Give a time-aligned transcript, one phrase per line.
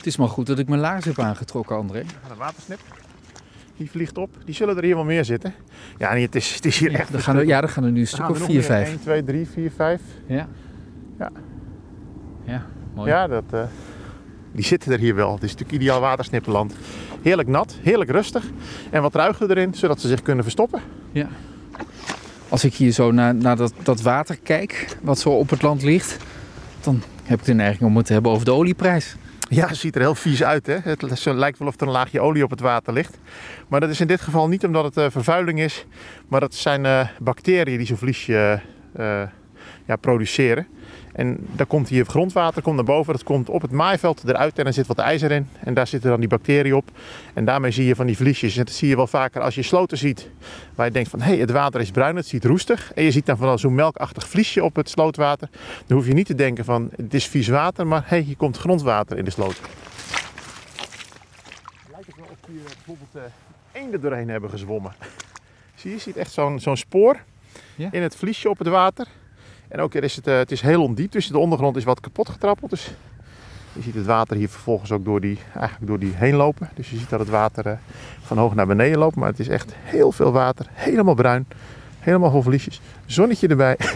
[0.00, 1.98] Het is maar goed dat ik mijn laars heb aangetrokken, André.
[1.98, 2.80] Een watersnip.
[3.76, 4.30] Die vliegt op.
[4.44, 5.54] Die zullen er hier wel meer zitten.
[5.98, 7.12] Ja, nee, het, is, het is hier Ja, echt...
[7.12, 8.88] er gaan er, ja, er gaan er nu een stuk of 4, 5.
[8.88, 10.00] 1, 2, 3, 4, 5.
[10.26, 10.48] Ja.
[11.18, 11.30] Ja.
[12.44, 13.10] Ja, mooi.
[13.10, 13.62] Ja, dat, eh,
[14.52, 15.32] die zitten er hier wel.
[15.34, 16.74] Het is natuurlijk ideaal watersnippenland.
[17.22, 18.44] Heerlijk nat, heerlijk rustig.
[18.90, 20.80] En wat ruigen erin, zodat ze zich kunnen verstoppen.
[21.12, 21.28] Ja.
[22.48, 25.82] Als ik hier zo naar, naar dat, dat water kijk, wat zo op het land
[25.82, 26.16] ligt,
[26.80, 29.16] dan heb ik de neiging om het te hebben over de olieprijs.
[29.52, 30.66] Ja, het ziet er heel vies uit.
[30.66, 30.76] Hè?
[30.82, 33.18] Het lijkt wel of er een laagje olie op het water ligt.
[33.68, 35.86] Maar dat is in dit geval niet omdat het eh, vervuiling is.
[36.28, 38.60] Maar dat zijn eh, bacteriën die zo'n vliesje
[38.92, 39.22] eh,
[39.86, 40.66] ja, produceren.
[41.12, 43.12] En daar komt hier grondwater komt naar boven.
[43.12, 45.48] Dat komt op het maaiveld eruit en er zit wat ijzer in.
[45.60, 46.90] En daar zitten dan die bacteriën op.
[47.34, 48.56] En daarmee zie je van die vliesjes.
[48.56, 50.30] En dat zie je wel vaker als je sloten ziet.
[50.74, 52.92] Waar je denkt van, hé, hey, het water is bruin, het ziet roestig.
[52.92, 55.48] En je ziet dan van zo'n melkachtig vliesje op het slootwater.
[55.86, 57.86] Dan hoef je niet te denken van, het is vies water.
[57.86, 59.60] Maar hé, hey, hier komt grondwater in de sloot.
[61.90, 63.22] Lijkt het wel of hier bijvoorbeeld uh,
[63.82, 64.92] eenden doorheen hebben gezwommen.
[65.74, 67.16] Zie je, je ziet echt zo'n zo'n spoor
[67.76, 67.88] Ja.
[67.92, 69.06] in het vliesje op het water.
[69.70, 72.28] En ook is het, uh, het is heel ondiep, dus de ondergrond is wat kapot
[72.28, 72.70] getrappeld.
[72.70, 72.90] Dus
[73.72, 76.70] je ziet het water hier vervolgens ook door die, eigenlijk door die heen lopen.
[76.74, 77.72] Dus je ziet dat het water uh,
[78.22, 79.16] van hoog naar beneden loopt.
[79.16, 81.46] Maar het is echt heel veel water, helemaal bruin,
[81.98, 82.80] helemaal vol vliesjes.
[83.06, 83.76] Zonnetje erbij.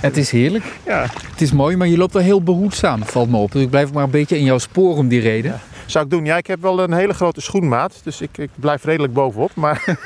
[0.00, 0.64] Het is heerlijk.
[0.86, 1.06] Ja.
[1.30, 3.52] Het is mooi, maar je loopt wel heel behoedzaam, valt me op.
[3.52, 5.50] Dus ik blijf maar een beetje in jouw spoor om die reden.
[5.50, 5.60] Ja.
[5.90, 6.24] Zou ik doen?
[6.24, 8.00] Ja, ik heb wel een hele grote schoenmaat.
[8.02, 9.54] Dus ik, ik blijf redelijk bovenop.
[9.54, 9.98] Maar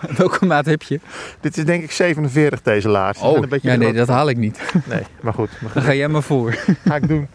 [0.16, 1.00] Welke maat heb je?
[1.40, 3.20] dit is denk ik 47 deze laars.
[3.20, 4.60] Oh, een beetje ja, nee, dat haal ik niet.
[4.84, 5.50] nee, maar goed.
[5.60, 6.52] Maar Dan ga jij maar voor.
[6.84, 7.28] Ga ik doen.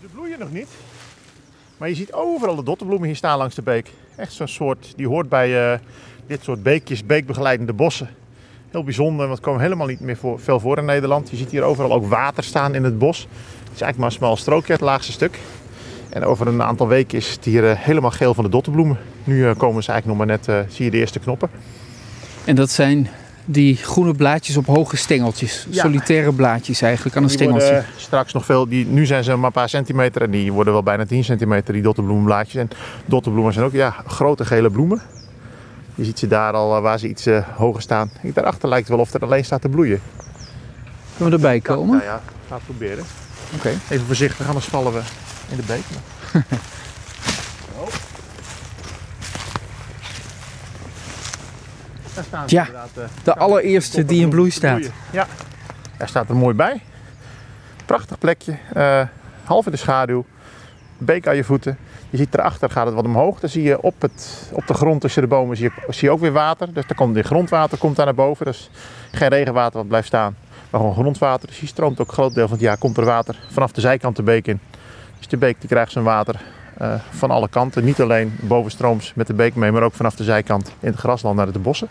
[0.00, 0.68] Ze bloeien nog niet.
[1.76, 3.90] Maar je ziet overal de dottenbloemen hier staan langs de beek.
[4.16, 5.78] Echt zo'n soort, die hoort bij eh,
[6.26, 8.08] dit soort beekjes, beekbegeleidende bossen.
[8.70, 11.30] Heel bijzonder, want het komen helemaal niet meer voor, veel voor in Nederland.
[11.30, 13.18] Je ziet hier overal ook water staan in het bos.
[13.18, 13.28] Het
[13.74, 15.38] is eigenlijk maar een smal strookje, het laagste stuk.
[16.08, 18.98] En over een aantal weken is het hier eh, helemaal geel van de dottenbloemen.
[19.24, 21.50] Nu eh, komen ze eigenlijk nog maar net, eh, zie je de eerste knoppen.
[22.44, 23.08] En dat zijn
[23.44, 25.66] die groene blaadjes op hoge stengeltjes.
[25.70, 25.82] Ja.
[25.82, 27.70] Solitaire blaadjes eigenlijk aan een stengeltje.
[27.70, 30.72] worden straks nog veel, die, nu zijn ze maar een paar centimeter en die worden
[30.72, 32.54] wel bijna 10 centimeter, die dottenbloemenblaadjes.
[32.54, 32.68] En
[33.04, 35.02] dottenbloemen zijn ook ja, grote gele bloemen.
[35.98, 38.10] Je ziet ze daar al eh, waar ze iets eh, hoger staan.
[38.22, 40.00] Kijk, Daarachter lijkt het wel of er alleen staat te bloeien.
[41.16, 41.98] Kunnen we erbij komen?
[41.98, 43.04] Ja, ja, ga het proberen.
[43.54, 43.68] Oké.
[43.88, 45.00] Even voorzichtig, anders vallen we
[45.50, 45.84] in de beek.
[52.14, 54.90] Daar staan ze Ja, inderdaad, eh, De allereerste die in bloei staat.
[55.10, 55.26] Ja,
[55.96, 56.82] hij staat er mooi bij.
[57.86, 58.56] Prachtig plekje.
[58.74, 59.02] eh,
[59.44, 60.24] half in de schaduw.
[60.98, 61.78] Beek aan je voeten.
[62.10, 63.40] Je ziet erachter gaat het wat omhoog.
[63.40, 66.32] Dan zie je op, het, op de grond tussen de bomen zie je, ook weer
[66.32, 66.66] water.
[66.72, 68.46] Dus daar komt weer grondwater komt daar naar boven.
[68.46, 68.70] Dus
[69.12, 70.36] geen regenwater wat blijft staan.
[70.70, 71.48] Maar gewoon grondwater.
[71.48, 73.80] Dus hier stroomt ook een groot deel van het jaar komt er water vanaf de
[73.80, 74.60] zijkant de beek in.
[75.18, 76.40] Dus de beek die krijgt zijn water
[76.78, 77.84] eh, van alle kanten.
[77.84, 81.36] Niet alleen bovenstrooms met de beek mee, maar ook vanaf de zijkant in het grasland
[81.36, 81.88] naar de bossen.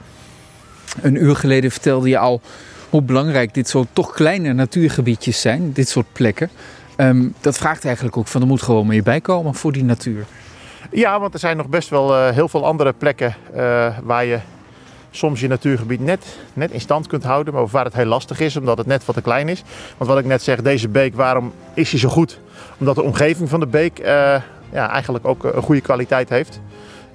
[1.01, 2.41] Een uur geleden vertelde je al
[2.89, 5.73] hoe belangrijk dit soort toch kleine natuurgebiedjes zijn.
[5.73, 6.49] Dit soort plekken.
[6.97, 10.25] Ehm, dat vraagt eigenlijk ook van er moet gewoon meer bij komen voor die natuur.
[10.91, 14.39] Ja, want er zijn nog best wel eh, heel veel andere plekken eh, waar je
[15.11, 17.53] soms je natuurgebied net, net in stand kunt houden.
[17.53, 19.63] Maar waar het heel lastig is, omdat het net wat te klein is.
[19.97, 22.39] Want wat ik net zeg, deze beek, waarom is hij zo goed?
[22.77, 24.41] Omdat de omgeving van de beek eh,
[24.71, 26.59] ja, eigenlijk ook een goede kwaliteit heeft.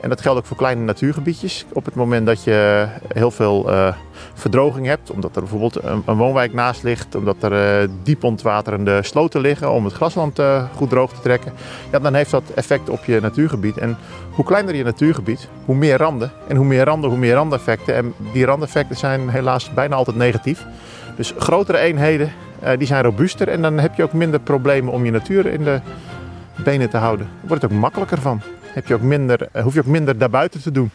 [0.02, 1.64] En dat geldt ook voor kleine natuurgebiedjes.
[1.72, 3.94] Op het moment dat je heel veel eh,
[4.34, 9.40] verdroging hebt, omdat er bijvoorbeeld een, woonwijk naast ligt, omdat er eh, diep ontwaterende sloten
[9.40, 11.52] liggen om het grasland eh, goed droog te trekken,
[11.92, 13.78] ja, dan heeft dat effect op je natuurgebied.
[13.78, 13.96] En
[14.30, 16.32] hoe kleiner je natuurgebied, hoe meer randen.
[16.48, 17.94] En hoe meer randen, hoe meer randeffecten.
[17.94, 20.66] En die randeffecten zijn helaas bijna altijd negatief.
[21.16, 22.32] Dus grotere eenheden,
[22.78, 25.80] die zijn robuuster en dan heb je ook minder problemen om je natuur in de
[26.64, 27.28] benen te houden.
[27.40, 28.42] Wordt het ook makkelijker van.
[28.72, 30.90] Heb je ook minder, eh, hoef je ook minder daarbuiten te doen.